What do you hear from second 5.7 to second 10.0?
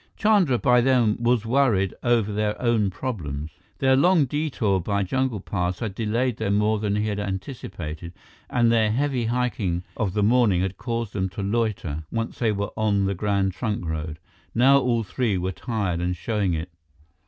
had delayed them more than he had anticipated, and their heavy hiking